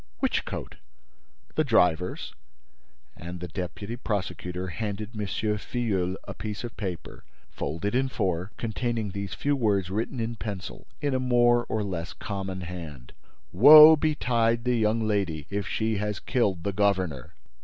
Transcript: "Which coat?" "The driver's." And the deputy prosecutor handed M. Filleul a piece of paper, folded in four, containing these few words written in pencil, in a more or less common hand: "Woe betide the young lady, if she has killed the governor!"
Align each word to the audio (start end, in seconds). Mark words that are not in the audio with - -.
"Which 0.17 0.45
coat?" 0.45 0.77
"The 1.53 1.63
driver's." 1.63 2.33
And 3.15 3.39
the 3.39 3.47
deputy 3.47 3.95
prosecutor 3.97 4.69
handed 4.69 5.11
M. 5.15 5.27
Filleul 5.27 6.15
a 6.27 6.33
piece 6.33 6.63
of 6.63 6.75
paper, 6.75 7.23
folded 7.51 7.93
in 7.93 8.09
four, 8.09 8.51
containing 8.57 9.11
these 9.11 9.35
few 9.35 9.55
words 9.55 9.91
written 9.91 10.19
in 10.19 10.37
pencil, 10.37 10.87
in 11.01 11.13
a 11.13 11.19
more 11.19 11.65
or 11.65 11.83
less 11.83 12.13
common 12.13 12.61
hand: 12.61 13.13
"Woe 13.51 13.95
betide 13.95 14.63
the 14.63 14.75
young 14.75 15.01
lady, 15.07 15.45
if 15.51 15.67
she 15.67 15.97
has 15.97 16.19
killed 16.19 16.63
the 16.63 16.73
governor!" 16.73 17.35